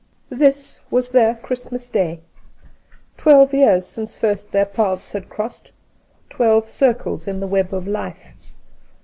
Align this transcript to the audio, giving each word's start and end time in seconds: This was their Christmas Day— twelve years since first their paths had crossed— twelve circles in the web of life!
This 0.31 0.79
was 0.89 1.09
their 1.09 1.35
Christmas 1.35 1.87
Day— 1.87 2.21
twelve 3.17 3.53
years 3.53 3.85
since 3.85 4.17
first 4.17 4.51
their 4.51 4.65
paths 4.65 5.11
had 5.11 5.29
crossed— 5.29 5.71
twelve 6.31 6.67
circles 6.67 7.27
in 7.27 7.39
the 7.39 7.45
web 7.45 7.71
of 7.71 7.87
life! 7.87 8.33